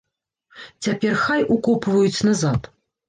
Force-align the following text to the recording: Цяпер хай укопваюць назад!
Цяпер 0.87 1.13
хай 1.25 1.45
укопваюць 1.57 2.25
назад! 2.29 2.73